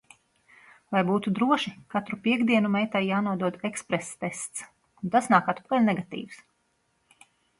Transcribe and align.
Lai 0.93 1.01
būtu 1.09 1.31
droši, 1.39 1.73
katru 1.95 2.17
piektdienu 2.27 2.71
meitai 2.77 3.01
jānodod 3.09 3.59
eksprestests, 3.69 4.65
un 5.03 5.13
tas 5.17 5.31
nāk 5.35 5.51
atpakaļ 5.55 5.89
negatīvs! 5.91 6.43